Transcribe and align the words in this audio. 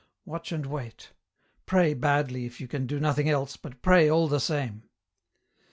Watch 0.25 0.51
and 0.51 0.65
wait; 0.65 1.11
pray 1.67 1.93
badly 1.93 2.45
if 2.45 2.59
you 2.59 2.67
can 2.67 2.87
do 2.87 2.99
nothing 2.99 3.29
else, 3.29 3.55
but 3.55 3.83
pray 3.83 4.09
all 4.09 4.27
the 4.27 4.39
same. 4.39 4.89